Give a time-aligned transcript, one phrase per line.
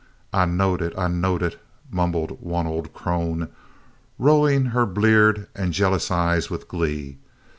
[0.33, 1.59] "I knowed it, I knowed it,"
[1.91, 3.49] mumbled one old crone,
[4.17, 7.19] rolling her bleared and jealous eyes with glee.